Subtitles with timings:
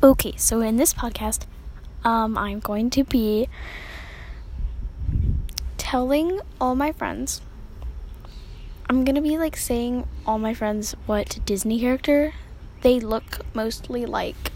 [0.00, 1.46] Okay, so in this podcast,
[2.04, 3.48] um, I'm going to be
[5.76, 7.40] telling all my friends.
[8.88, 12.32] I'm gonna be like saying all my friends what Disney character
[12.82, 14.52] they look mostly like,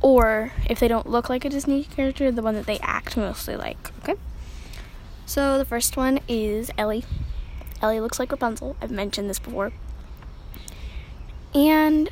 [0.00, 3.54] or if they don't look like a Disney character, the one that they act mostly
[3.54, 3.90] like.
[4.02, 4.18] Okay.
[5.26, 7.04] So the first one is Ellie.
[7.82, 8.76] Ellie looks like Rapunzel.
[8.80, 9.72] I've mentioned this before.
[11.54, 12.10] And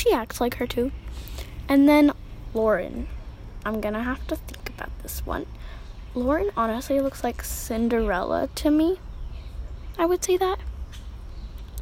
[0.00, 0.90] she acts like her too.
[1.68, 2.12] And then
[2.54, 3.06] Lauren.
[3.64, 5.44] I'm gonna have to think about this one.
[6.14, 8.98] Lauren honestly looks like Cinderella to me.
[9.98, 10.58] I would say that.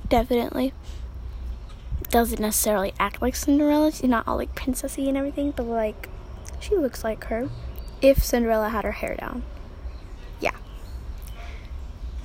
[0.09, 0.73] Definitely.
[2.11, 3.93] Doesn't necessarily act like Cinderella.
[3.93, 6.09] She's not all like princessy and everything, but like
[6.59, 7.49] she looks like her
[8.03, 9.45] if Cinderella had her hair down.
[10.41, 10.57] Yeah.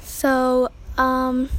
[0.01, 1.49] So, um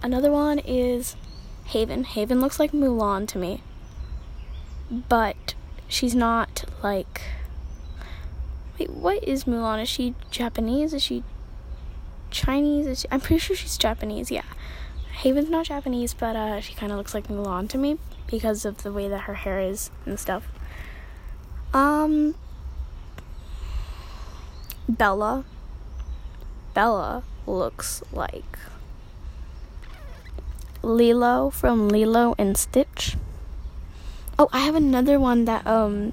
[0.00, 1.16] another one is
[1.66, 2.04] Haven.
[2.04, 3.62] Haven looks like Mulan to me.
[4.90, 5.54] But
[5.88, 7.22] she's not like.
[8.78, 9.82] Wait, what is Mulan?
[9.82, 10.94] Is she Japanese?
[10.94, 11.24] Is she
[12.30, 12.86] Chinese?
[12.86, 13.08] Is she...
[13.10, 14.44] I'm pretty sure she's Japanese, yeah.
[15.12, 18.82] Haven's not Japanese, but uh, she kind of looks like Mulan to me because of
[18.82, 20.48] the way that her hair is and stuff.
[21.72, 22.34] Um,
[24.88, 25.44] Bella.
[26.74, 28.58] Bella looks like
[30.86, 33.16] Lilo from Lilo and Stitch.
[34.38, 36.12] Oh, I have another one that um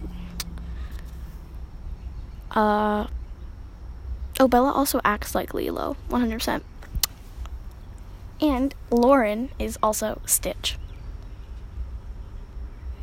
[2.52, 3.08] uh
[4.40, 6.64] Oh, Bella also acts like Lilo, 100%.
[8.42, 10.78] And Lauren is also Stitch.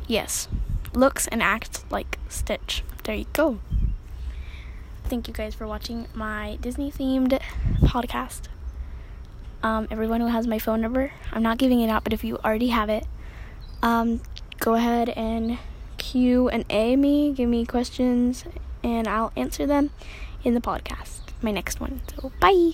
[0.07, 0.49] Yes.
[0.93, 2.83] Looks and acts like Stitch.
[3.05, 3.59] There you go.
[5.05, 7.39] Thank you guys for watching my Disney themed
[7.79, 8.49] podcast
[9.63, 11.11] um, everyone who has my phone number.
[11.31, 13.05] I'm not giving it out, but if you already have it,
[13.81, 14.21] um,
[14.59, 15.57] go ahead and
[15.97, 18.45] Q and A me, give me questions,
[18.83, 19.91] and I'll answer them
[20.43, 22.01] in the podcast, my next one.
[22.15, 22.73] So, bye.